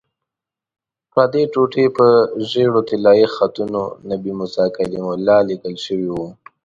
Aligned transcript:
پردې 1.11 1.43
ټوټې 1.53 1.85
په 1.97 2.07
ژېړو 2.49 2.79
طلایي 2.89 3.27
خطونو 3.35 3.81
'نبي 4.09 4.31
موسی 4.39 4.67
کلیم 4.77 5.05
الله' 5.15 5.47
لیکل 5.49 5.75
شوي 5.85 6.09
وو. 6.13 6.27